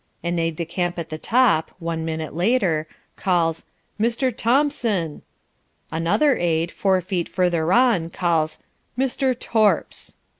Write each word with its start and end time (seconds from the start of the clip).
An 0.23 0.39
aide 0.39 0.55
de 0.55 0.65
camp 0.65 0.97
at 0.97 1.09
the 1.09 1.19
top 1.19 1.69
(one 1.77 2.03
minute 2.03 2.33
later) 2.35 2.87
calls 3.15 3.65
"Mr. 3.99 4.35
Thompson"; 4.35 5.21
another 5.91 6.35
aide, 6.37 6.71
four 6.71 7.01
feet 7.01 7.29
further 7.29 7.71
on, 7.71 8.09
calls 8.09 8.57
"Mr. 8.97 9.39
Torps." 9.39 10.17